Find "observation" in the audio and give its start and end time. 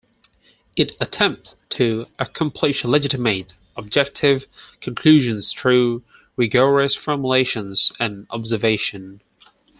8.31-9.21